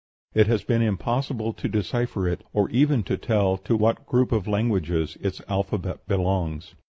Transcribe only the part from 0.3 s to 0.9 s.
It has been